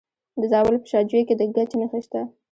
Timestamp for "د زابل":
0.39-0.75